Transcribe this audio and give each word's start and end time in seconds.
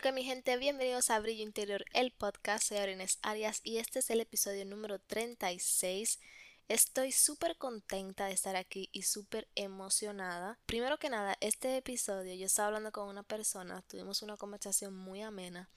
que 0.00 0.12
mi 0.12 0.24
gente, 0.24 0.56
bienvenidos 0.56 1.10
a 1.10 1.20
Brillo 1.20 1.42
Interior, 1.42 1.84
el 1.92 2.10
podcast, 2.10 2.68
soy 2.68 2.78
Arenes 2.78 3.18
Arias 3.20 3.60
y 3.64 3.76
este 3.76 3.98
es 3.98 4.08
el 4.08 4.20
episodio 4.20 4.64
número 4.64 4.98
36. 4.98 6.18
Estoy 6.68 7.12
súper 7.12 7.58
contenta 7.58 8.24
de 8.24 8.32
estar 8.32 8.56
aquí 8.56 8.88
y 8.92 9.02
súper 9.02 9.46
emocionada. 9.56 10.58
Primero 10.64 10.98
que 10.98 11.10
nada, 11.10 11.36
este 11.40 11.76
episodio 11.76 12.32
yo 12.32 12.46
estaba 12.46 12.68
hablando 12.68 12.92
con 12.92 13.08
una 13.08 13.24
persona, 13.24 13.82
tuvimos 13.88 14.22
una 14.22 14.38
conversación 14.38 14.94
muy 14.94 15.20
amena 15.20 15.68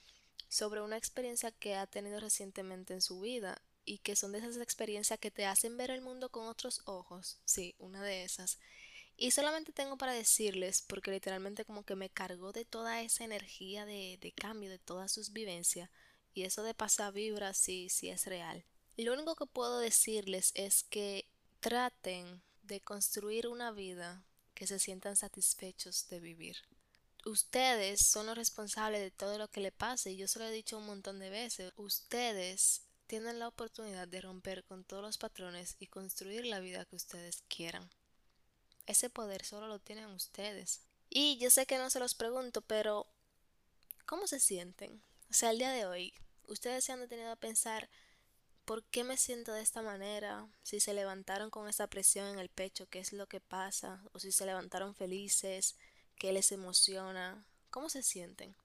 sobre 0.48 0.80
una 0.80 0.96
experiencia 0.96 1.52
que 1.52 1.76
ha 1.76 1.86
tenido 1.86 2.22
recientemente 2.22 2.94
en 2.94 3.02
su 3.02 3.20
vida 3.20 3.62
y 3.84 3.98
que 3.98 4.16
son 4.16 4.32
de 4.32 4.38
esas 4.38 4.56
experiencias 4.56 5.20
que 5.20 5.32
te 5.32 5.46
hacen 5.46 5.76
ver 5.76 5.92
el 5.92 6.00
mundo 6.00 6.30
con 6.30 6.48
otros 6.48 6.82
ojos. 6.86 7.40
Sí, 7.44 7.76
una 7.78 8.02
de 8.02 8.24
esas. 8.24 8.58
Y 9.16 9.32
solamente 9.32 9.72
tengo 9.72 9.98
para 9.98 10.14
decirles, 10.14 10.82
porque 10.82 11.12
literalmente 11.12 11.66
como 11.66 11.84
que 11.84 11.96
me 11.96 12.10
cargó 12.10 12.52
de 12.52 12.66
toda 12.66 13.02
esa 13.02 13.24
energía 13.24 13.86
de, 13.86 14.18
de 14.22 14.32
cambio, 14.32 14.70
de 14.70 14.80
todas 14.80 15.12
sus 15.12 15.34
vivencias, 15.34 15.90
y 16.34 16.44
eso 16.44 16.64
de 16.64 16.74
pasar 16.74 17.14
vibra 17.14 17.54
sí, 17.54 17.90
sí 17.90 18.10
es 18.10 18.26
real. 18.26 18.66
Lo 18.98 19.14
único 19.14 19.36
que 19.36 19.46
puedo 19.46 19.80
decirles 19.80 20.52
es 20.56 20.84
que 20.84 21.26
traten 21.60 22.42
de 22.64 22.82
construir 22.82 23.48
una 23.48 23.72
vida 23.72 24.26
que 24.54 24.68
se 24.68 24.80
sientan 24.80 25.16
satisfechos 25.16 26.08
de 26.10 26.20
vivir. 26.20 26.58
Ustedes 27.26 28.06
son 28.06 28.26
los 28.26 28.38
responsables 28.38 29.02
de 29.02 29.12
todo 29.12 29.38
lo 29.38 29.48
que 29.48 29.62
le 29.62 29.72
pase 29.72 30.12
y 30.12 30.18
yo 30.18 30.28
se 30.28 30.40
lo 30.40 30.46
he 30.46 30.52
dicho 30.52 30.78
un 30.78 30.86
montón 30.86 31.20
de 31.20 31.30
veces. 31.30 31.72
Ustedes 31.78 32.84
tienen 33.08 33.40
la 33.40 33.48
oportunidad 33.48 34.08
de 34.08 34.22
romper 34.22 34.64
con 34.66 34.84
todos 34.84 35.04
los 35.04 35.18
patrones 35.18 35.76
y 35.80 35.88
construir 35.88 36.46
la 36.46 36.60
vida 36.60 36.86
que 36.86 36.96
ustedes 36.96 37.44
quieran. 37.48 37.90
Ese 38.86 39.10
poder 39.10 39.46
solo 39.46 39.68
lo 39.68 39.80
tienen 39.80 40.08
ustedes. 40.08 40.82
Y 41.10 41.38
yo 41.38 41.50
sé 41.50 41.66
que 41.66 41.78
no 41.78 41.90
se 41.90 42.00
los 42.00 42.16
pregunto, 42.16 42.62
pero 42.62 43.08
¿cómo 44.06 44.28
se 44.28 44.40
sienten? 44.40 45.02
O 45.30 45.34
sea, 45.34 45.52
el 45.52 45.60
día 45.60 45.72
de 45.72 45.86
hoy, 45.86 46.14
ustedes 46.48 46.84
se 46.84 46.92
han 46.92 47.00
detenido 47.00 47.32
a 47.32 47.36
pensar 47.36 47.90
¿por 48.66 48.84
qué 48.86 49.04
me 49.04 49.18
siento 49.18 49.52
de 49.52 49.62
esta 49.62 49.82
manera? 49.82 50.48
Si 50.64 50.80
se 50.80 50.94
levantaron 50.94 51.50
con 51.50 51.68
esa 51.68 51.88
presión 51.88 52.28
en 52.28 52.40
el 52.40 52.50
pecho, 52.50 52.88
¿qué 52.90 53.00
es 53.00 53.14
lo 53.14 53.28
que 53.28 53.42
pasa? 53.42 54.04
O 54.14 54.20
si 54.20 54.32
se 54.32 54.46
levantaron 54.46 54.96
felices, 54.96 55.76
¿qué 56.16 56.32
les 56.32 56.52
emociona? 56.52 57.46
¿Cómo 57.70 57.90
se 57.90 58.04
sienten? 58.04 58.56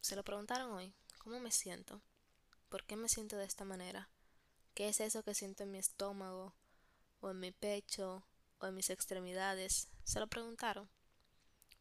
¿Se 0.00 0.16
lo 0.16 0.24
preguntaron 0.24 0.72
hoy? 0.72 0.94
¿Cómo 1.18 1.38
me 1.40 1.50
siento? 1.50 2.02
¿Por 2.68 2.84
qué 2.84 2.96
me 2.96 3.08
siento 3.08 3.36
de 3.36 3.44
esta 3.44 3.64
manera? 3.64 4.10
¿Qué 4.74 4.88
es 4.88 5.00
eso 5.00 5.22
que 5.22 5.34
siento 5.34 5.62
en 5.62 5.70
mi 5.70 5.78
estómago? 5.78 6.54
¿O 7.20 7.30
en 7.30 7.40
mi 7.40 7.52
pecho? 7.52 8.26
En 8.66 8.74
mis 8.74 8.90
extremidades? 8.90 9.88
¿Se 10.04 10.20
lo 10.20 10.26
preguntaron? 10.26 10.88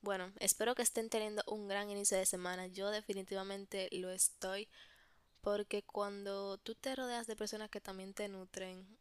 Bueno, 0.01 0.33
espero 0.39 0.73
que 0.73 0.81
estén 0.81 1.09
teniendo 1.09 1.43
un 1.45 1.67
gran 1.67 1.89
inicio 1.89 2.17
de 2.17 2.25
semana. 2.25 2.67
Yo 2.67 2.89
definitivamente 2.89 3.87
lo 3.91 4.09
estoy 4.09 4.67
porque 5.41 5.83
cuando 5.83 6.57
tú 6.57 6.75
te 6.75 6.95
rodeas 6.95 7.27
de 7.27 7.35
personas 7.35 7.69
que 7.69 7.81
también 7.81 8.13
te 8.13 8.27
nutren, 8.27 8.97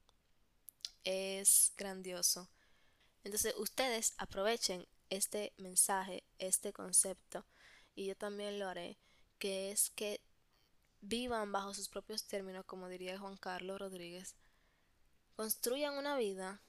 es 1.05 1.73
grandioso. 1.77 2.51
Entonces 3.25 3.55
ustedes 3.57 4.15
aprovechen 4.19 4.87
este 5.11 5.53
mensaje, 5.59 6.25
este 6.39 6.73
concepto, 6.73 7.47
y 7.95 8.07
yo 8.07 8.17
también 8.17 8.59
lo 8.59 8.69
haré, 8.69 8.99
que 9.39 9.71
es 9.71 9.91
que 9.91 10.21
vivan 11.01 11.53
bajo 11.53 11.75
sus 11.75 11.89
propios 11.89 12.25
términos, 12.25 12.65
como 12.65 12.89
diría 12.89 13.19
Juan 13.19 13.37
Carlos 13.37 13.79
Rodríguez. 13.79 14.37
Construyan 15.37 15.95
una 15.97 16.17
vida 16.17 16.63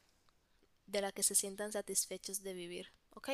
de 0.91 1.01
la 1.01 1.11
que 1.11 1.23
se 1.23 1.35
sientan 1.35 1.71
satisfechos 1.71 2.43
de 2.43 2.53
vivir. 2.53 2.91
¿Ok? 3.11 3.29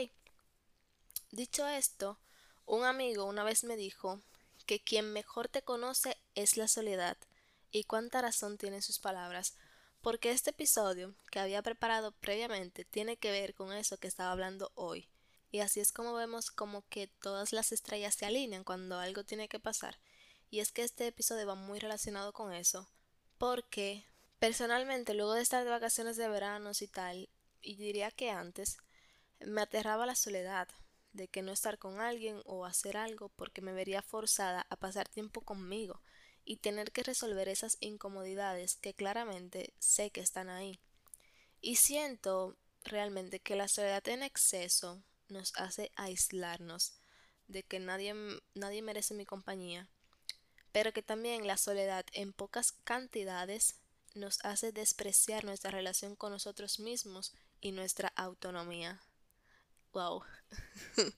Dicho 1.32 1.68
esto, 1.68 2.20
un 2.66 2.84
amigo 2.84 3.26
una 3.26 3.44
vez 3.44 3.64
me 3.64 3.76
dijo 3.76 4.22
que 4.66 4.84
quien 4.84 5.12
mejor 5.14 5.48
te 5.48 5.62
conoce 5.62 6.18
es 6.36 6.58
la 6.58 6.68
soledad, 6.68 7.18
y 7.72 7.84
cuánta 7.84 8.22
razón 8.22 8.58
tienen 8.58 8.82
sus 8.82 9.00
palabras, 9.00 9.56
porque 10.02 10.32
este 10.32 10.52
episodio 10.52 11.16
que 11.32 11.40
había 11.40 11.62
preparado 11.62 12.12
previamente 12.14 12.86
tiene 12.86 13.17
que 13.17 13.32
ver 13.32 13.54
con 13.56 13.73
eso 13.73 13.98
que 13.98 14.08
estaba 14.08 14.32
hablando 14.32 14.72
hoy. 14.76 15.10
Y 15.52 15.60
así 15.60 15.80
es 15.80 15.92
como 15.92 16.14
vemos 16.14 16.52
como 16.52 16.88
que 16.90 17.08
todas 17.08 17.54
las 17.54 17.72
estrellas 17.72 18.16
se 18.16 18.26
alinean 18.26 18.64
cuando 18.64 19.00
algo 19.00 19.23
tiene 19.23 19.48
que 19.48 19.60
pasar. 19.60 20.00
Y 20.50 20.60
es 20.60 20.72
que 20.72 20.84
este 20.84 21.08
episodio 21.08 21.48
va 21.48 21.56
muy 21.56 21.80
relacionado 21.80 22.32
con 22.34 22.54
eso, 22.54 22.90
porque 23.38 24.06
personalmente 24.40 25.14
luego 25.14 25.34
de 25.34 25.42
estar 25.42 25.64
de 25.64 25.70
vacaciones 25.70 26.16
de 26.16 26.30
verano 26.30 26.72
y 26.80 26.88
tal, 26.88 27.30
y 27.62 27.76
diría 27.76 28.12
que 28.12 28.30
antes, 28.32 28.78
me 29.40 29.62
aterraba 29.62 30.06
la 30.06 30.16
soledad, 30.16 30.68
de 31.14 31.28
que 31.28 31.42
no 31.42 31.52
estar 31.52 31.80
con 31.80 32.00
alguien 32.00 32.42
o 32.45 32.66
hacer 32.66 32.95
algo 32.95 33.30
porque 33.30 33.62
me 33.62 33.73
vería 33.73 34.02
forzada 34.02 34.66
a 34.70 34.76
pasar 34.76 35.10
tiempo 35.10 35.42
conmigo 35.42 36.02
y 36.46 36.58
tener 36.58 36.92
que 36.92 37.04
resolver 37.04 37.50
esas 37.50 37.78
incomodidades 37.82 38.76
que 38.78 38.94
claramente 38.94 39.73
sé 39.80 40.12
que 40.12 40.22
están 40.22 40.50
ahí. 40.50 40.80
Y 41.60 41.76
siento 41.76 42.56
realmente 42.84 43.40
que 43.40 43.56
la 43.56 43.67
soledad 43.67 44.08
en 44.08 44.23
exceso 44.23 45.04
nos 45.28 45.54
hace 45.56 45.92
aislarnos, 45.96 46.94
de 47.48 47.64
que 47.64 47.80
nadie, 47.80 48.14
nadie 48.54 48.82
merece 48.82 49.14
mi 49.14 49.26
compañía, 49.26 49.90
pero 50.72 50.94
que 50.94 51.02
también 51.02 51.48
la 51.48 51.58
soledad 51.58 52.06
en 52.14 52.32
pocas 52.34 52.72
cantidades 52.72 53.76
nos 54.16 54.40
hace 54.44 54.72
despreciar 54.72 55.44
nuestra 55.44 55.72
relación 55.72 56.16
con 56.16 56.32
nosotros 56.32 56.80
mismos 56.80 57.34
y 57.67 57.72
nuestra 57.73 58.14
autonomía. 58.16 59.02
Wow. 59.92 60.23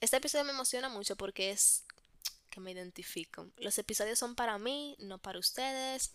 Este 0.00 0.18
episodio 0.18 0.44
me 0.44 0.50
emociona 0.50 0.88
mucho 0.90 1.16
porque 1.16 1.50
es 1.50 1.84
que 2.50 2.60
me 2.60 2.72
identifico. 2.72 3.50
Los 3.56 3.78
episodios 3.78 4.18
son 4.18 4.34
para 4.34 4.58
mí, 4.58 4.96
no 4.98 5.18
para 5.18 5.38
ustedes. 5.38 6.12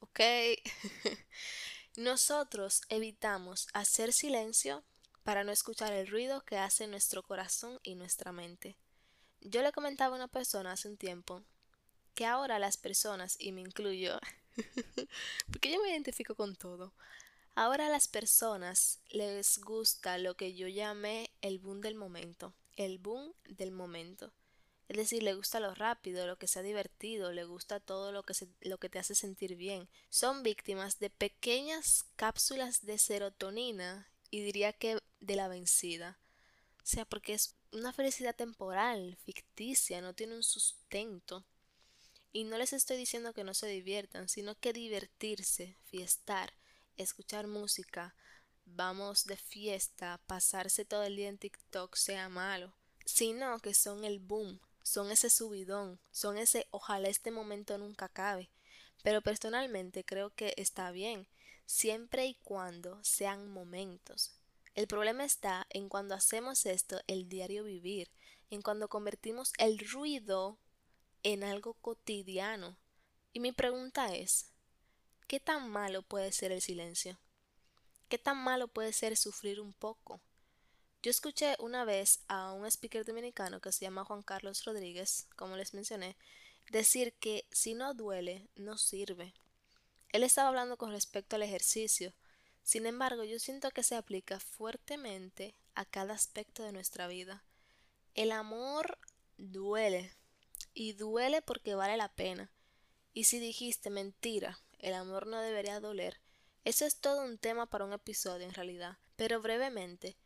Ok. 0.00 0.20
Nosotros 1.96 2.82
evitamos 2.88 3.68
hacer 3.72 4.12
silencio 4.12 4.84
para 5.22 5.44
no 5.44 5.52
escuchar 5.52 5.92
el 5.92 6.08
ruido 6.08 6.42
que 6.42 6.58
hace 6.58 6.88
nuestro 6.88 7.22
corazón 7.22 7.78
y 7.82 7.94
nuestra 7.94 8.32
mente. 8.32 8.76
Yo 9.40 9.62
le 9.62 9.72
comentaba 9.72 10.14
a 10.14 10.18
una 10.18 10.28
persona 10.28 10.72
hace 10.72 10.88
un 10.88 10.98
tiempo 10.98 11.42
que 12.14 12.26
ahora 12.26 12.58
las 12.58 12.76
personas, 12.76 13.36
y 13.38 13.52
me 13.52 13.60
incluyo, 13.60 14.18
porque 15.50 15.72
yo 15.72 15.80
me 15.80 15.90
identifico 15.90 16.34
con 16.34 16.54
todo, 16.54 16.92
Ahora 17.56 17.86
a 17.86 17.90
las 17.90 18.08
personas 18.08 18.98
les 19.10 19.58
gusta 19.58 20.18
lo 20.18 20.36
que 20.36 20.54
yo 20.54 20.66
llamé 20.66 21.30
el 21.40 21.60
boom 21.60 21.80
del 21.80 21.94
momento, 21.94 22.52
el 22.76 22.98
boom 22.98 23.32
del 23.48 23.70
momento. 23.70 24.32
Es 24.88 24.96
decir, 24.96 25.22
le 25.22 25.34
gusta 25.34 25.60
lo 25.60 25.72
rápido, 25.72 26.26
lo 26.26 26.36
que 26.36 26.48
sea 26.48 26.62
divertido, 26.62 27.32
le 27.32 27.44
gusta 27.44 27.78
todo 27.78 28.10
lo 28.10 28.24
que, 28.24 28.34
lo 28.62 28.78
que 28.78 28.88
te 28.88 28.98
hace 28.98 29.14
sentir 29.14 29.54
bien. 29.54 29.88
Son 30.10 30.42
víctimas 30.42 30.98
de 30.98 31.10
pequeñas 31.10 32.04
cápsulas 32.16 32.84
de 32.84 32.98
serotonina 32.98 34.08
y 34.30 34.42
diría 34.42 34.72
que 34.72 34.98
de 35.20 35.36
la 35.36 35.46
vencida. 35.46 36.18
O 36.78 36.86
sea, 36.86 37.04
porque 37.04 37.34
es 37.34 37.54
una 37.72 37.92
felicidad 37.92 38.34
temporal, 38.34 39.16
ficticia, 39.24 40.00
no 40.00 40.12
tiene 40.12 40.34
un 40.34 40.42
sustento. 40.42 41.46
Y 42.32 42.44
no 42.44 42.58
les 42.58 42.72
estoy 42.72 42.96
diciendo 42.96 43.32
que 43.32 43.44
no 43.44 43.54
se 43.54 43.68
diviertan, 43.68 44.28
sino 44.28 44.58
que 44.58 44.72
divertirse, 44.72 45.78
fiestar, 45.84 46.52
escuchar 46.96 47.46
música, 47.46 48.14
vamos 48.64 49.24
de 49.24 49.36
fiesta, 49.36 50.20
pasarse 50.26 50.84
todo 50.84 51.04
el 51.04 51.16
día 51.16 51.28
en 51.28 51.38
TikTok 51.38 51.96
sea 51.96 52.28
malo, 52.28 52.74
sino 53.04 53.58
que 53.60 53.74
son 53.74 54.04
el 54.04 54.20
boom, 54.20 54.60
son 54.82 55.10
ese 55.10 55.30
subidón, 55.30 56.00
son 56.10 56.38
ese 56.38 56.66
ojalá 56.70 57.08
este 57.08 57.30
momento 57.30 57.76
nunca 57.78 58.06
acabe. 58.06 58.50
Pero 59.02 59.20
personalmente 59.22 60.04
creo 60.04 60.30
que 60.30 60.54
está 60.56 60.90
bien, 60.90 61.28
siempre 61.66 62.26
y 62.26 62.34
cuando 62.42 63.02
sean 63.04 63.48
momentos. 63.48 64.32
El 64.74 64.86
problema 64.86 65.24
está 65.24 65.66
en 65.70 65.88
cuando 65.88 66.14
hacemos 66.14 66.66
esto 66.66 67.00
el 67.06 67.28
diario 67.28 67.64
vivir, 67.64 68.10
en 68.50 68.62
cuando 68.62 68.88
convertimos 68.88 69.52
el 69.58 69.78
ruido 69.78 70.58
en 71.22 71.44
algo 71.44 71.74
cotidiano. 71.74 72.76
Y 73.32 73.40
mi 73.40 73.52
pregunta 73.52 74.14
es, 74.14 74.53
¿Qué 75.26 75.40
tan 75.40 75.70
malo 75.70 76.02
puede 76.02 76.32
ser 76.32 76.52
el 76.52 76.60
silencio? 76.60 77.18
¿Qué 78.08 78.18
tan 78.18 78.36
malo 78.36 78.68
puede 78.68 78.92
ser 78.92 79.16
sufrir 79.16 79.58
un 79.58 79.72
poco? 79.72 80.20
Yo 81.02 81.10
escuché 81.10 81.56
una 81.58 81.86
vez 81.86 82.20
a 82.28 82.52
un 82.52 82.66
speaker 82.66 83.06
dominicano 83.06 83.60
que 83.60 83.72
se 83.72 83.86
llama 83.86 84.04
Juan 84.04 84.22
Carlos 84.22 84.64
Rodríguez, 84.64 85.26
como 85.36 85.56
les 85.56 85.72
mencioné, 85.72 86.16
decir 86.70 87.14
que 87.14 87.46
si 87.50 87.74
no 87.74 87.94
duele, 87.94 88.48
no 88.54 88.76
sirve. 88.76 89.32
Él 90.10 90.24
estaba 90.24 90.48
hablando 90.48 90.76
con 90.76 90.92
respecto 90.92 91.36
al 91.36 91.42
ejercicio. 91.42 92.12
Sin 92.62 92.84
embargo, 92.84 93.24
yo 93.24 93.38
siento 93.38 93.70
que 93.70 93.82
se 93.82 93.96
aplica 93.96 94.40
fuertemente 94.40 95.54
a 95.74 95.86
cada 95.86 96.12
aspecto 96.12 96.62
de 96.62 96.72
nuestra 96.72 97.06
vida. 97.06 97.44
El 98.14 98.30
amor 98.30 98.98
duele. 99.38 100.12
Y 100.74 100.92
duele 100.92 101.40
porque 101.40 101.74
vale 101.74 101.96
la 101.96 102.12
pena. 102.12 102.50
Y 103.12 103.24
si 103.24 103.38
dijiste 103.38 103.90
mentira, 103.90 104.60
el 104.84 104.94
amor 104.94 105.26
no 105.26 105.40
debería 105.40 105.80
doler. 105.80 106.20
Eso 106.64 106.84
es 106.84 107.00
todo 107.00 107.24
un 107.24 107.38
tema 107.38 107.66
para 107.66 107.84
un 107.84 107.92
episodio 107.92 108.46
en 108.46 108.54
realidad, 108.54 108.98
pero 109.16 109.40
brevemente, 109.40 110.16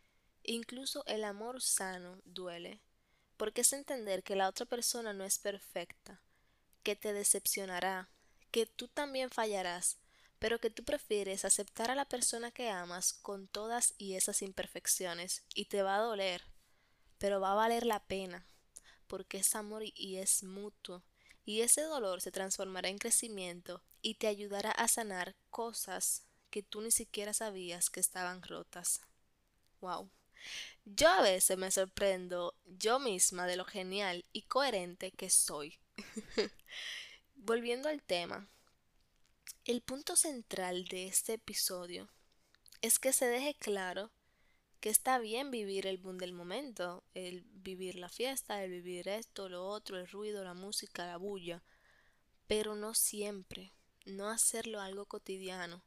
incluso 0.43 1.05
el 1.07 1.25
amor 1.25 1.63
sano 1.63 2.21
duele. 2.25 2.81
porque 3.39 3.63
es 3.63 3.73
entender 3.73 4.23
que 4.23 4.37
la 4.37 4.49
otra 4.49 4.67
persona 4.67 5.15
no 5.15 5.25
es 5.25 5.39
perfecta, 5.39 6.21
que 6.83 6.97
te 6.97 7.15
decepcionará, 7.15 8.11
que 8.51 8.67
tú 8.67 8.89
también 8.89 9.31
fallarás, 9.31 9.99
pero 10.39 10.61
que 10.61 10.71
tú 10.71 10.85
prefieres 10.85 11.45
aceptar 11.45 11.91
a 11.91 11.95
la 11.95 12.05
persona 12.05 12.51
que 12.51 12.69
amas 12.69 13.13
con 13.13 13.49
todas 13.49 13.95
y 13.97 14.15
esas 14.15 14.43
imperfecciones, 14.43 15.45
y 15.55 15.67
te 15.67 15.83
va 15.83 15.97
a 15.97 16.01
doler, 16.01 16.43
pero 17.19 17.41
va 17.41 17.53
a 17.53 17.57
valer 17.57 17.87
la 17.87 18.05
pena, 18.05 18.47
porque 19.07 19.39
es 19.39 19.55
amor 19.55 19.83
y 19.85 20.17
es 20.17 20.43
mutuo, 20.43 21.05
y 21.45 21.61
ese 21.61 21.83
dolor 21.83 22.21
se 22.21 22.33
transformará 22.33 22.89
en 22.89 22.99
crecimiento 22.99 23.83
y 24.09 24.15
te 24.15 24.27
ayudará 24.27 24.71
a 24.71 24.89
sanar 24.89 25.37
cosas 25.51 26.25
que 26.49 26.63
tú 26.63 26.81
ni 26.81 26.91
siquiera 26.91 27.35
sabías 27.35 27.91
que 27.91 28.01
estaban 28.01 28.41
rotas. 28.41 29.03
Wow. 29.83 30.09
Yo 30.87 31.09
a 31.09 31.21
veces 31.21 31.59
me 31.59 31.71
sorprendo 31.71 32.55
yo 32.65 33.01
misma 33.01 33.47
de 33.47 33.57
lo 33.57 33.67
genial 33.67 34.25
y 34.33 34.45
coherente 34.45 35.11
que 35.11 35.29
soy. 35.29 35.79
Volviendo 37.35 37.91
al 37.91 38.03
tema, 38.03 38.49
el 39.67 39.83
punto 39.83 40.17
central 40.17 40.87
de 40.87 41.07
este 41.07 41.35
episodio 41.35 42.09
es 42.81 42.99
que 42.99 43.13
se 43.13 43.27
deje 43.27 43.53
claro 43.57 44.11
que 44.81 44.89
está 44.89 45.19
bien 45.19 45.51
vivir 45.51 45.87
el 45.87 45.99
boom 45.99 46.17
del 46.17 46.33
momento, 46.33 47.05
el 47.13 47.43
vivir 47.43 47.97
la 47.97 48.09
fiesta, 48.09 48.65
el 48.65 48.71
vivir 48.71 49.07
esto, 49.07 49.51
lo 49.51 49.67
otro, 49.67 49.99
el 49.99 50.09
ruido, 50.09 50.45
la 50.45 50.55
música, 50.55 51.05
la 51.05 51.19
bulla, 51.19 51.63
pero 52.47 52.75
no 52.75 52.95
siempre, 52.95 53.75
no 54.09 54.29
hacerlo 54.29 54.81
algo 54.81 55.07
cotidiano, 55.07 55.83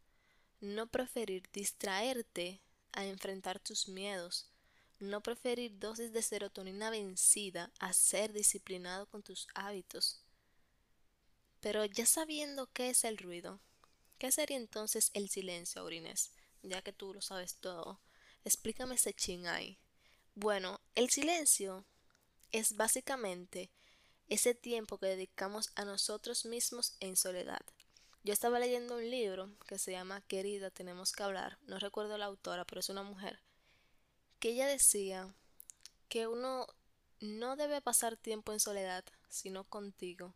no 0.59 0.87
preferir 0.87 1.49
distraerte 1.51 2.61
a 2.91 3.05
enfrentar 3.05 3.59
tus 3.59 3.87
miedos, 3.87 4.49
no 4.99 5.21
preferir 5.21 5.79
dosis 5.79 6.13
de 6.13 6.21
serotonina 6.21 6.89
vencida 6.89 7.71
a 7.79 7.93
ser 7.93 8.31
disciplinado 8.31 9.07
con 9.07 9.23
tus 9.23 9.47
hábitos. 9.55 10.23
Pero 11.59 11.85
ya 11.85 12.05
sabiendo 12.05 12.67
qué 12.71 12.89
es 12.89 13.03
el 13.03 13.17
ruido, 13.17 13.59
¿qué 14.17 14.31
sería 14.31 14.57
entonces 14.57 15.09
el 15.13 15.29
silencio, 15.29 15.81
Aurines? 15.81 16.31
Ya 16.61 16.81
que 16.81 16.93
tú 16.93 17.13
lo 17.13 17.21
sabes 17.21 17.55
todo, 17.55 17.99
explícame 18.45 18.95
ese 18.95 19.13
ching 19.13 19.47
ahí. 19.47 19.79
Bueno, 20.35 20.79
el 20.95 21.09
silencio 21.09 21.85
es 22.51 22.75
básicamente 22.75 23.71
ese 24.27 24.53
tiempo 24.53 24.97
que 24.97 25.07
dedicamos 25.07 25.71
a 25.75 25.85
nosotros 25.85 26.45
mismos 26.45 26.95
en 26.99 27.15
soledad. 27.15 27.61
Yo 28.23 28.33
estaba 28.33 28.59
leyendo 28.59 28.97
un 28.97 29.09
libro 29.09 29.49
que 29.67 29.79
se 29.79 29.91
llama 29.91 30.21
Querida, 30.21 30.69
tenemos 30.69 31.11
que 31.11 31.23
hablar. 31.23 31.57
No 31.63 31.79
recuerdo 31.79 32.19
la 32.19 32.25
autora, 32.25 32.65
pero 32.65 32.79
es 32.79 32.89
una 32.89 33.01
mujer. 33.01 33.39
Que 34.39 34.49
ella 34.49 34.67
decía 34.67 35.33
que 36.07 36.27
uno 36.27 36.67
no 37.19 37.55
debe 37.55 37.81
pasar 37.81 38.17
tiempo 38.17 38.53
en 38.53 38.59
soledad, 38.59 39.03
sino 39.27 39.63
contigo. 39.63 40.35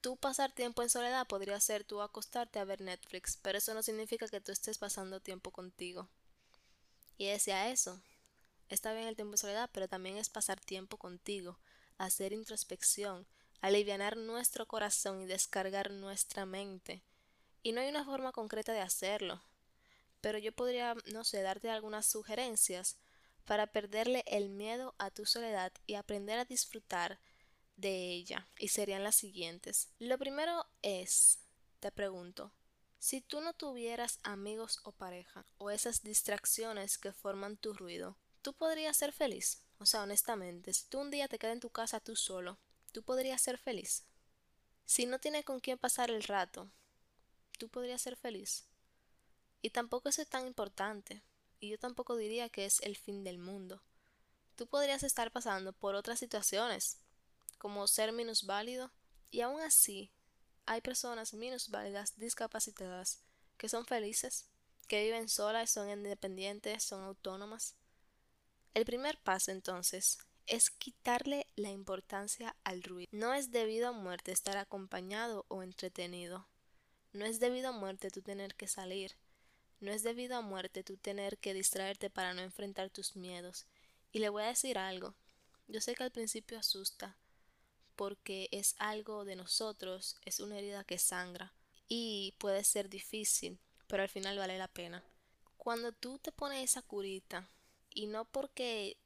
Tú 0.00 0.16
pasar 0.16 0.52
tiempo 0.52 0.82
en 0.82 0.88
soledad 0.88 1.26
podría 1.26 1.60
ser 1.60 1.84
tú 1.84 2.00
acostarte 2.00 2.58
a 2.58 2.64
ver 2.64 2.80
Netflix, 2.80 3.38
pero 3.42 3.58
eso 3.58 3.74
no 3.74 3.82
significa 3.82 4.26
que 4.26 4.40
tú 4.40 4.50
estés 4.50 4.78
pasando 4.78 5.20
tiempo 5.20 5.50
contigo. 5.50 6.08
Y 7.18 7.26
decía 7.26 7.70
eso. 7.70 8.00
Está 8.70 8.94
bien 8.94 9.08
el 9.08 9.16
tiempo 9.16 9.34
en 9.34 9.38
soledad, 9.38 9.68
pero 9.74 9.88
también 9.88 10.16
es 10.16 10.30
pasar 10.30 10.58
tiempo 10.58 10.96
contigo, 10.96 11.58
hacer 11.98 12.32
introspección, 12.32 13.26
alivianar 13.62 14.16
nuestro 14.16 14.66
corazón 14.66 15.22
y 15.22 15.26
descargar 15.26 15.90
nuestra 15.90 16.44
mente. 16.44 17.02
Y 17.62 17.72
no 17.72 17.80
hay 17.80 17.88
una 17.88 18.04
forma 18.04 18.32
concreta 18.32 18.72
de 18.72 18.80
hacerlo. 18.80 19.40
Pero 20.20 20.36
yo 20.36 20.52
podría, 20.52 20.94
no 21.12 21.24
sé, 21.24 21.42
darte 21.42 21.70
algunas 21.70 22.04
sugerencias 22.04 22.98
para 23.44 23.68
perderle 23.68 24.24
el 24.26 24.50
miedo 24.50 24.94
a 24.98 25.10
tu 25.10 25.26
soledad 25.26 25.72
y 25.86 25.94
aprender 25.94 26.38
a 26.38 26.44
disfrutar 26.44 27.20
de 27.76 28.10
ella. 28.10 28.48
Y 28.58 28.68
serían 28.68 29.04
las 29.04 29.14
siguientes. 29.14 29.88
Lo 30.00 30.18
primero 30.18 30.66
es, 30.82 31.38
te 31.78 31.92
pregunto, 31.92 32.52
si 32.98 33.20
tú 33.20 33.40
no 33.40 33.52
tuvieras 33.52 34.18
amigos 34.24 34.80
o 34.82 34.92
pareja, 34.92 35.46
o 35.58 35.70
esas 35.70 36.02
distracciones 36.02 36.98
que 36.98 37.12
forman 37.12 37.56
tu 37.56 37.74
ruido, 37.74 38.16
¿tú 38.42 38.54
podrías 38.54 38.96
ser 38.96 39.12
feliz? 39.12 39.62
O 39.78 39.86
sea, 39.86 40.02
honestamente, 40.02 40.72
si 40.74 40.86
tú 40.88 41.00
un 41.00 41.10
día 41.10 41.28
te 41.28 41.38
quedas 41.38 41.54
en 41.54 41.60
tu 41.60 41.70
casa 41.70 42.00
tú 42.00 42.16
solo, 42.16 42.58
tú 42.92 43.02
podrías 43.02 43.40
ser 43.40 43.58
feliz. 43.58 44.04
Si 44.84 45.06
no 45.06 45.18
tienes 45.18 45.44
con 45.44 45.60
quién 45.60 45.78
pasar 45.78 46.10
el 46.10 46.22
rato, 46.22 46.70
tú 47.58 47.68
podrías 47.68 48.02
ser 48.02 48.16
feliz. 48.16 48.66
Y 49.62 49.70
tampoco 49.70 50.08
eso 50.08 50.22
es 50.22 50.28
tan 50.28 50.46
importante. 50.46 51.22
Y 51.60 51.70
yo 51.70 51.78
tampoco 51.78 52.16
diría 52.16 52.48
que 52.48 52.66
es 52.66 52.80
el 52.80 52.96
fin 52.96 53.24
del 53.24 53.38
mundo. 53.38 53.82
Tú 54.56 54.66
podrías 54.66 55.02
estar 55.02 55.30
pasando 55.30 55.72
por 55.72 55.94
otras 55.94 56.18
situaciones, 56.18 56.98
como 57.58 57.86
ser 57.86 58.12
minusválido, 58.12 58.92
y 59.30 59.40
aún 59.40 59.60
así 59.60 60.12
hay 60.66 60.80
personas 60.80 61.32
minusválidas, 61.32 62.16
discapacitadas, 62.16 63.20
que 63.56 63.68
son 63.68 63.86
felices, 63.86 64.46
que 64.88 65.04
viven 65.04 65.28
solas, 65.28 65.70
son 65.70 65.88
independientes, 65.88 66.82
son 66.82 67.02
autónomas. 67.04 67.76
El 68.74 68.84
primer 68.84 69.18
paso 69.22 69.50
entonces 69.50 70.18
es 70.46 70.70
quitarle 70.70 71.46
la 71.56 71.70
importancia 71.70 72.56
al 72.64 72.82
ruido. 72.82 73.08
No 73.12 73.34
es 73.34 73.50
debido 73.50 73.88
a 73.88 73.92
muerte 73.92 74.32
estar 74.32 74.56
acompañado 74.56 75.44
o 75.48 75.62
entretenido. 75.62 76.46
No 77.12 77.24
es 77.24 77.40
debido 77.40 77.68
a 77.68 77.72
muerte 77.72 78.10
tú 78.10 78.22
tener 78.22 78.54
que 78.54 78.68
salir. 78.68 79.16
No 79.80 79.92
es 79.92 80.02
debido 80.02 80.36
a 80.36 80.42
muerte 80.42 80.82
tú 80.82 80.96
tener 80.96 81.38
que 81.38 81.54
distraerte 81.54 82.10
para 82.10 82.34
no 82.34 82.42
enfrentar 82.42 82.90
tus 82.90 83.16
miedos. 83.16 83.66
Y 84.12 84.20
le 84.20 84.28
voy 84.28 84.44
a 84.44 84.48
decir 84.48 84.78
algo. 84.78 85.14
Yo 85.68 85.80
sé 85.80 85.94
que 85.94 86.04
al 86.04 86.10
principio 86.10 86.58
asusta, 86.58 87.16
porque 87.96 88.48
es 88.52 88.74
algo 88.78 89.24
de 89.24 89.36
nosotros, 89.36 90.16
es 90.24 90.40
una 90.40 90.58
herida 90.58 90.84
que 90.84 90.98
sangra 90.98 91.52
y 91.88 92.34
puede 92.38 92.64
ser 92.64 92.88
difícil, 92.88 93.58
pero 93.86 94.02
al 94.02 94.08
final 94.08 94.38
vale 94.38 94.58
la 94.58 94.68
pena. 94.68 95.04
Cuando 95.56 95.92
tú 95.92 96.18
te 96.18 96.32
pones 96.32 96.62
esa 96.62 96.82
curita, 96.82 97.48
y 97.94 98.06
no 98.06 98.24
porque 98.24 98.96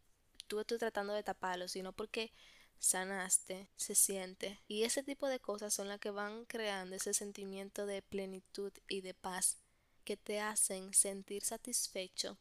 tú 0.47 0.61
estás 0.61 0.79
tratando 0.79 1.13
de 1.13 1.23
taparlo, 1.23 1.69
sino 1.69 1.93
porque 1.93 2.33
sanaste, 2.79 3.69
se 3.77 3.95
siente. 3.95 4.61
Y 4.69 4.85
ese 4.85 5.03
tipo 5.03 5.29
de 5.29 5.41
cosas 5.41 5.75
son 5.75 5.89
las 5.89 6.01
que 6.01 6.11
van 6.11 6.45
creando 6.45 6.97
ese 6.97 7.15
sentimiento 7.15 7.87
de 7.87 8.03
plenitud 8.03 8.73
y 8.89 9.01
de 9.01 9.15
paz 9.15 9.59
que 10.05 10.17
te 10.17 10.41
hacen 10.41 10.95
sentir 10.95 11.45
satisfecho 11.45 12.39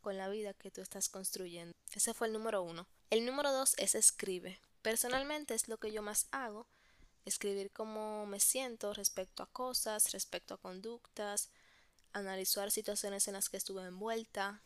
con 0.00 0.18
la 0.18 0.28
vida 0.28 0.54
que 0.54 0.70
tú 0.70 0.80
estás 0.80 1.08
construyendo. 1.08 1.72
Ese 1.92 2.14
fue 2.14 2.26
el 2.26 2.32
número 2.32 2.62
uno. 2.62 2.86
El 3.10 3.24
número 3.24 3.52
dos 3.52 3.74
es 3.78 3.94
escribe. 3.94 4.60
Personalmente 4.82 5.54
es 5.54 5.68
lo 5.68 5.78
que 5.78 5.92
yo 5.92 6.02
más 6.02 6.26
hago. 6.30 6.66
Escribir 7.24 7.70
cómo 7.70 8.26
me 8.26 8.40
siento 8.40 8.92
respecto 8.92 9.42
a 9.42 9.50
cosas, 9.50 10.12
respecto 10.12 10.54
a 10.54 10.58
conductas, 10.58 11.48
analizar 12.12 12.70
situaciones 12.70 13.28
en 13.28 13.34
las 13.34 13.48
que 13.48 13.56
estuve 13.56 13.82
envuelta. 13.82 14.62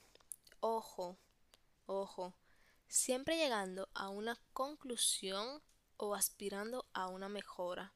Ojo, 0.60 1.18
ojo, 1.88 2.34
siempre 2.86 3.36
llegando 3.36 3.88
a 3.94 4.08
una 4.10 4.38
conclusión 4.52 5.62
o 5.96 6.14
aspirando 6.14 6.86
a 6.92 7.08
una 7.08 7.28
mejora, 7.28 7.92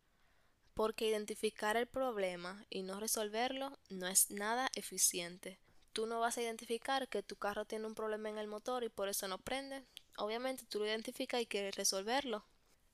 porque 0.75 1.07
identificar 1.07 1.77
el 1.77 1.87
problema 1.87 2.67
y 2.71 2.83
no 2.83 2.99
resolverlo 2.99 3.79
no 3.91 4.09
es 4.09 4.31
nada 4.31 4.71
eficiente. 4.75 5.61
Tú 5.93 6.07
no 6.07 6.21
vas 6.21 6.39
a 6.39 6.43
identificar 6.43 7.09
que 7.09 7.23
tu 7.23 7.37
carro 7.37 7.67
tiene 7.67 7.87
un 7.87 7.95
problema 7.95 8.31
en 8.31 8.39
el 8.39 8.49
motor 8.49 8.83
y 8.83 8.89
por 8.89 9.09
eso 9.09 9.29
no 9.29 9.39
prende. 9.39 9.85
Obviamente 10.17 10.65
tú 10.65 10.79
lo 10.79 10.87
identificas 10.87 11.43
y 11.43 11.47
quieres 11.47 11.77
resolverlo. 11.77 12.47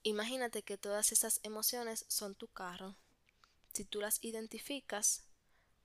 Imagínate 0.03 0.63
que 0.63 0.79
todas 0.79 1.13
esas 1.13 1.39
emociones 1.45 2.05
son 2.09 2.35
tu 2.35 2.49
carro. 2.49 2.97
Si 3.73 3.85
tú 3.85 4.01
las 4.01 4.23
identificas, 4.25 5.29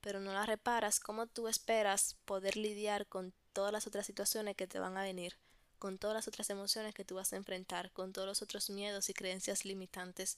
pero 0.00 0.18
no 0.18 0.32
las 0.32 0.46
reparas, 0.46 0.98
¿cómo 0.98 1.28
tú 1.28 1.46
esperas 1.46 2.16
poder 2.24 2.56
lidiar 2.56 3.06
con 3.06 3.32
todas 3.54 3.72
las 3.72 3.86
otras 3.86 4.04
situaciones 4.04 4.56
que 4.56 4.66
te 4.66 4.78
van 4.78 4.98
a 4.98 5.02
venir, 5.02 5.38
con 5.78 5.96
todas 5.96 6.14
las 6.14 6.28
otras 6.28 6.50
emociones 6.50 6.94
que 6.94 7.04
tú 7.04 7.14
vas 7.14 7.32
a 7.32 7.36
enfrentar, 7.36 7.90
con 7.92 8.12
todos 8.12 8.28
los 8.28 8.42
otros 8.42 8.68
miedos 8.68 9.08
y 9.08 9.14
creencias 9.14 9.64
limitantes. 9.64 10.36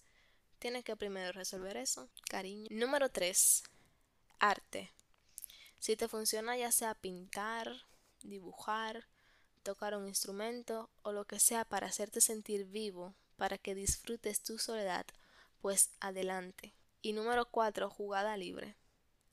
Tienes 0.61 0.85
que 0.85 0.95
primero 0.97 1.33
resolver 1.33 1.77
eso, 1.77 2.09
cariño. 2.31 2.69
Número 2.71 3.09
3. 3.09 3.65
Arte. 4.39 4.93
Si 5.81 5.97
te 5.97 6.09
funciona 6.09 6.57
ya 6.57 6.71
sea 6.71 6.95
pintar, 6.95 7.73
dibujar, 8.23 9.07
tocar 9.63 9.97
un 9.97 10.07
instrumento 10.07 10.89
o 11.03 11.13
lo 11.13 11.27
que 11.27 11.41
sea 11.41 11.65
para 11.65 11.89
hacerte 11.89 12.21
sentir 12.21 12.67
vivo, 12.67 13.15
para 13.37 13.59
que 13.59 13.75
disfrutes 13.75 14.41
tu 14.41 14.59
soledad, 14.59 15.07
pues 15.61 15.91
adelante. 16.01 16.73
Y 17.03 17.13
número 17.13 17.47
4. 17.47 17.91
Jugada 17.91 18.37
libre. 18.37 18.77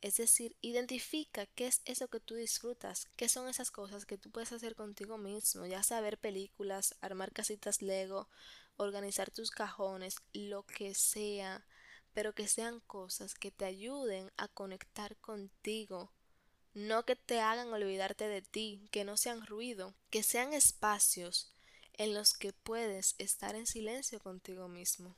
Es 0.03 0.17
decir, 0.17 0.57
identifica 0.59 1.45
qué 1.45 1.65
es 1.65 1.81
eso 1.85 2.09
que 2.09 2.19
tú 2.19 2.35
disfrutas, 2.35 3.07
qué 3.15 3.29
son 3.29 3.47
esas 3.47 3.71
cosas 3.71 4.05
que 4.05 4.17
tú 4.17 4.31
puedes 4.31 4.51
hacer 4.51 4.75
contigo 4.75 5.17
mismo, 5.17 5.65
ya 5.65 5.81
sea 5.81 6.01
ver 6.01 6.17
películas, 6.17 6.97
armar 6.99 7.31
casitas 7.31 7.81
Lego, 7.81 8.27
organizar 8.75 9.31
tus 9.31 9.49
cajones, 9.49 10.17
lo 10.33 10.63
que 10.63 10.93
sea, 10.93 11.65
pero 12.13 12.35
que 12.35 12.49
sean 12.49 12.81
cosas 12.81 13.33
que 13.33 13.49
te 13.49 13.63
ayuden 13.63 14.29
a 14.35 14.49
conectar 14.49 15.15
contigo, 15.21 16.11
no 16.73 17.05
que 17.05 17.15
te 17.15 17.39
hagan 17.39 17.71
olvidarte 17.71 18.27
de 18.27 18.41
ti, 18.41 18.89
que 18.91 19.05
no 19.05 19.15
sean 19.15 19.45
ruido, 19.45 19.95
que 20.09 20.21
sean 20.21 20.51
espacios 20.51 21.53
en 21.93 22.13
los 22.13 22.33
que 22.33 22.51
puedes 22.51 23.15
estar 23.19 23.55
en 23.55 23.67
silencio 23.67 24.19
contigo 24.19 24.67
mismo. 24.67 25.15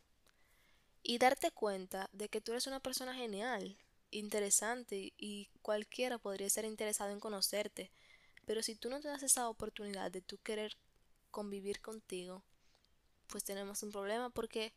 Y 1.02 1.18
darte 1.18 1.50
cuenta 1.50 2.08
de 2.14 2.30
que 2.30 2.40
tú 2.40 2.52
eres 2.52 2.68
una 2.68 2.82
persona 2.82 3.16
genial, 3.16 3.80
interesante 4.20 5.14
y 5.18 5.50
cualquiera 5.62 6.18
podría 6.18 6.50
ser 6.50 6.66
interesado 6.66 7.12
en 7.12 7.20
conocerte. 7.20 7.92
Pero 8.46 8.64
si 8.64 8.76
tú 8.76 8.90
no 8.90 9.00
te 9.02 9.08
das 9.08 9.24
esa 9.24 9.50
oportunidad 9.50 10.12
de 10.12 10.22
tú 10.22 10.38
querer 10.40 10.78
convivir 11.32 11.82
contigo, 11.82 12.44
pues 13.28 13.44
tenemos 13.44 13.84
un 13.84 13.92
problema 13.92 14.30
porque 14.30 14.74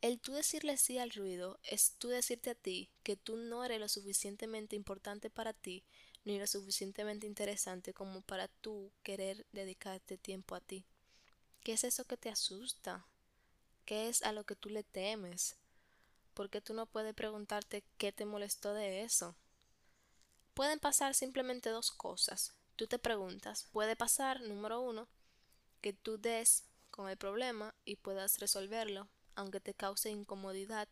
el 0.00 0.18
tú 0.18 0.32
decirle 0.32 0.76
sí 0.76 0.98
al 0.98 1.10
ruido 1.10 1.58
es 1.62 1.94
tú 1.98 2.08
decirte 2.08 2.50
a 2.50 2.54
ti 2.54 2.90
que 3.02 3.16
tú 3.16 3.36
no 3.36 3.64
eres 3.64 3.80
lo 3.80 3.88
suficientemente 3.88 4.76
importante 4.76 5.28
para 5.28 5.52
ti 5.52 5.84
ni 6.24 6.38
lo 6.38 6.46
suficientemente 6.46 7.26
interesante 7.26 7.92
como 7.92 8.22
para 8.22 8.48
tú 8.48 8.92
querer 9.02 9.46
dedicarte 9.52 10.18
tiempo 10.18 10.54
a 10.54 10.60
ti. 10.60 10.86
¿Qué 11.62 11.72
es 11.72 11.84
eso 11.84 12.04
que 12.04 12.16
te 12.16 12.30
asusta? 12.30 13.06
¿Qué 13.84 14.08
es 14.08 14.22
a 14.22 14.32
lo 14.32 14.44
que 14.44 14.56
tú 14.56 14.70
le 14.70 14.84
temes? 14.84 15.56
Porque 16.34 16.60
tú 16.60 16.74
no 16.74 16.86
puedes 16.86 17.14
preguntarte 17.14 17.84
qué 17.98 18.12
te 18.12 18.24
molestó 18.24 18.74
de 18.74 19.02
eso. 19.02 19.36
Pueden 20.54 20.78
pasar 20.78 21.14
simplemente 21.14 21.70
dos 21.70 21.90
cosas. 21.90 22.54
Tú 22.76 22.86
te 22.86 22.98
preguntas, 22.98 23.68
puede 23.72 23.96
pasar, 23.96 24.40
número 24.40 24.80
uno, 24.80 25.08
que 25.80 25.92
tú 25.92 26.18
des 26.18 26.64
con 26.90 27.08
el 27.08 27.16
problema 27.16 27.74
y 27.84 27.96
puedas 27.96 28.38
resolverlo, 28.38 29.08
aunque 29.34 29.60
te 29.60 29.74
cause 29.74 30.10
incomodidad. 30.10 30.88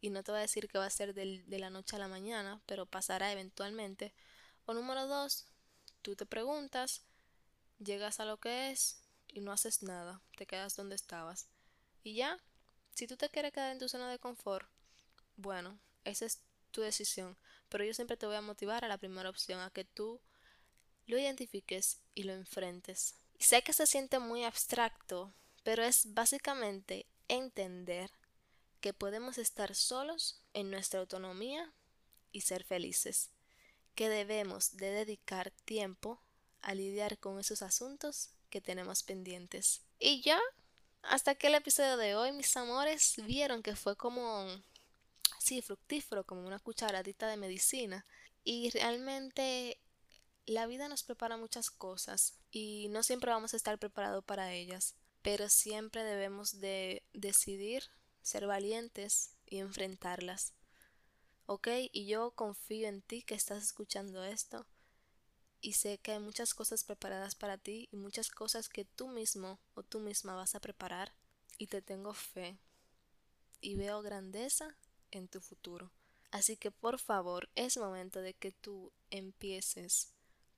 Y 0.00 0.10
no 0.10 0.22
te 0.22 0.32
voy 0.32 0.38
a 0.38 0.42
decir 0.42 0.68
que 0.68 0.78
va 0.78 0.86
a 0.86 0.90
ser 0.90 1.14
de 1.14 1.58
la 1.58 1.70
noche 1.70 1.96
a 1.96 1.98
la 1.98 2.08
mañana, 2.08 2.60
pero 2.66 2.86
pasará 2.86 3.32
eventualmente. 3.32 4.14
O 4.64 4.74
número 4.74 5.06
dos, 5.06 5.46
tú 6.02 6.16
te 6.16 6.26
preguntas, 6.26 7.02
llegas 7.78 8.20
a 8.20 8.24
lo 8.24 8.38
que 8.38 8.70
es 8.70 9.02
y 9.28 9.40
no 9.40 9.52
haces 9.52 9.82
nada, 9.82 10.22
te 10.36 10.46
quedas 10.46 10.76
donde 10.76 10.94
estabas. 10.94 11.48
Y 12.02 12.14
ya, 12.14 12.38
si 12.94 13.06
tú 13.06 13.16
te 13.16 13.28
quieres 13.28 13.52
quedar 13.52 13.72
en 13.72 13.78
tu 13.78 13.88
zona 13.88 14.10
de 14.10 14.18
confort, 14.18 14.68
bueno, 15.36 15.78
esa 16.04 16.26
es 16.26 16.40
tu 16.70 16.82
decisión, 16.82 17.36
pero 17.68 17.84
yo 17.84 17.94
siempre 17.94 18.16
te 18.16 18.26
voy 18.26 18.36
a 18.36 18.42
motivar 18.42 18.84
a 18.84 18.88
la 18.88 18.98
primera 18.98 19.30
opción, 19.30 19.60
a 19.60 19.70
que 19.70 19.84
tú 19.84 20.20
lo 21.06 21.18
identifiques 21.18 22.00
y 22.14 22.24
lo 22.24 22.32
enfrentes. 22.32 23.14
Sé 23.38 23.62
que 23.62 23.72
se 23.72 23.86
siente 23.86 24.18
muy 24.18 24.44
abstracto, 24.44 25.32
pero 25.62 25.82
es 25.82 26.14
básicamente 26.14 27.06
entender 27.28 28.10
que 28.80 28.94
podemos 28.94 29.38
estar 29.38 29.74
solos 29.74 30.42
en 30.54 30.70
nuestra 30.70 31.00
autonomía 31.00 31.72
y 32.32 32.42
ser 32.42 32.64
felices, 32.64 33.30
que 33.94 34.08
debemos 34.08 34.76
de 34.76 34.90
dedicar 34.90 35.50
tiempo 35.64 36.22
a 36.62 36.74
lidiar 36.74 37.18
con 37.18 37.38
esos 37.38 37.62
asuntos 37.62 38.30
que 38.50 38.60
tenemos 38.60 39.02
pendientes. 39.02 39.82
Y 39.98 40.22
ya, 40.22 40.40
hasta 41.02 41.34
que 41.34 41.48
el 41.48 41.54
episodio 41.54 41.96
de 41.96 42.14
hoy, 42.14 42.32
mis 42.32 42.56
amores, 42.56 43.14
vieron 43.24 43.62
que 43.62 43.76
fue 43.76 43.96
como 43.96 44.46
así 45.36 45.62
fructífero, 45.62 46.24
como 46.24 46.46
una 46.46 46.58
cucharadita 46.58 47.28
de 47.28 47.36
medicina. 47.36 48.06
Y 48.44 48.70
realmente 48.70 49.80
la 50.46 50.66
vida 50.66 50.88
nos 50.88 51.02
prepara 51.02 51.36
muchas 51.36 51.70
cosas 51.70 52.38
y 52.50 52.88
no 52.90 53.02
siempre 53.02 53.30
vamos 53.30 53.54
a 53.54 53.56
estar 53.56 53.78
preparados 53.78 54.24
para 54.24 54.52
ellas, 54.52 54.94
pero 55.22 55.48
siempre 55.48 56.04
debemos 56.04 56.60
de 56.60 57.04
decidir 57.12 57.84
ser 58.22 58.46
valientes 58.46 59.36
y 59.46 59.58
enfrentarlas. 59.58 60.54
¿Ok? 61.46 61.68
Y 61.92 62.06
yo 62.06 62.32
confío 62.32 62.88
en 62.88 63.02
ti 63.02 63.22
que 63.22 63.34
estás 63.34 63.62
escuchando 63.62 64.24
esto 64.24 64.66
y 65.60 65.74
sé 65.74 65.98
que 65.98 66.12
hay 66.12 66.18
muchas 66.18 66.54
cosas 66.54 66.84
preparadas 66.84 67.34
para 67.34 67.58
ti 67.58 67.88
y 67.92 67.96
muchas 67.96 68.30
cosas 68.30 68.68
que 68.68 68.84
tú 68.84 69.08
mismo 69.08 69.58
o 69.74 69.82
tú 69.82 70.00
misma 70.00 70.34
vas 70.34 70.54
a 70.54 70.60
preparar 70.60 71.12
y 71.58 71.66
te 71.66 71.82
tengo 71.82 72.14
fe 72.14 72.58
y 73.60 73.76
veo 73.76 74.02
grandeza 74.02 74.76
en 75.10 75.28
tu 75.28 75.40
futuro. 75.40 75.90
Así 76.30 76.56
que 76.56 76.70
por 76.70 76.98
favor 76.98 77.48
es 77.54 77.76
momento 77.76 78.20
de 78.20 78.34
que 78.34 78.52
tú 78.52 78.92
empieces 79.10 80.12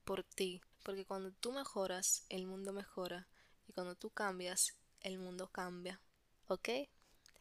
por 0.05 0.23
ti, 0.23 0.61
porque 0.83 1.05
cuando 1.05 1.31
tú 1.31 1.51
mejoras, 1.51 2.25
el 2.29 2.45
mundo 2.45 2.73
mejora 2.73 3.27
y 3.67 3.73
cuando 3.73 3.95
tú 3.95 4.09
cambias, 4.09 4.75
el 5.01 5.17
mundo 5.17 5.49
cambia. 5.51 5.99
¿Ok? 6.47 6.69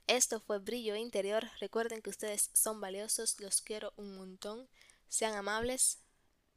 Esto 0.07 0.40
fue 0.40 0.59
Brillo 0.59 0.97
Interior. 0.97 1.49
Recuerden 1.61 2.02
que 2.02 2.11
ustedes 2.11 2.50
son 2.52 2.81
valiosos, 2.81 3.40
los 3.40 3.61
quiero 3.61 3.92
un 3.97 4.16
montón. 4.16 4.69
Sean 5.09 5.35
amables, 5.35 5.99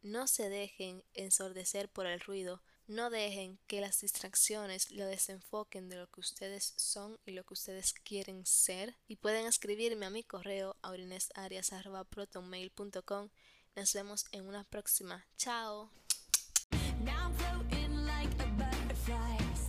no 0.06 0.28
se 0.28 0.50
dejen 0.50 1.04
ensordecer 1.16 1.90
por 1.90 2.06
el 2.06 2.20
ruido, 2.20 2.62
no 2.88 3.10
dejen 3.10 3.58
que 3.66 3.82
las 3.82 4.02
distracciones 4.02 4.92
lo 4.92 5.08
desenfoquen 5.08 5.90
de 5.90 5.96
lo 5.98 6.06
que 6.12 6.20
ustedes 6.20 6.76
son 6.78 7.18
y 7.26 7.32
lo 7.32 7.44
que 7.44 7.56
ustedes 7.56 7.94
quieren 7.94 8.46
ser. 8.46 8.96
Y 9.08 9.16
pueden 9.16 9.48
escribirme 9.48 10.06
a 10.06 10.12
mi 10.12 10.22
correo 10.24 10.76
aurinesarias.protonmail.com. 10.84 13.30
Nos 13.76 13.94
vemos 13.94 14.26
en 14.32 14.48
una 14.48 14.64
próxima. 14.64 15.26
Chao. 15.38 15.90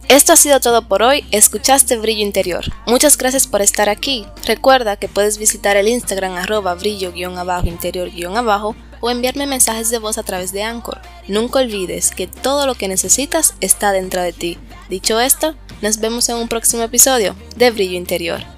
Esto 0.08 0.34
ha 0.34 0.36
sido 0.36 0.60
todo 0.60 0.86
por 0.86 1.02
hoy, 1.02 1.26
escuchaste 1.32 1.96
Brillo 1.96 2.22
Interior. 2.22 2.64
Muchas 2.86 3.18
gracias 3.18 3.48
por 3.48 3.60
estar 3.60 3.88
aquí. 3.88 4.24
Recuerda 4.44 4.98
que 4.98 5.08
puedes 5.08 5.38
visitar 5.38 5.76
el 5.76 5.88
Instagram 5.88 6.34
arroba 6.34 6.74
brillo-interior-abajo 6.74 8.76
o 9.00 9.10
enviarme 9.10 9.46
mensajes 9.46 9.90
de 9.90 9.98
voz 9.98 10.18
a 10.18 10.22
través 10.22 10.52
de 10.52 10.62
Anchor. 10.62 11.00
Nunca 11.28 11.60
olvides 11.60 12.10
que 12.10 12.26
todo 12.26 12.66
lo 12.66 12.74
que 12.74 12.88
necesitas 12.88 13.54
está 13.60 13.92
dentro 13.92 14.22
de 14.22 14.32
ti. 14.32 14.58
Dicho 14.88 15.20
esto, 15.20 15.54
nos 15.82 15.98
vemos 15.98 16.28
en 16.28 16.36
un 16.36 16.48
próximo 16.48 16.82
episodio 16.82 17.34
de 17.56 17.70
Brillo 17.70 17.96
Interior. 17.96 18.55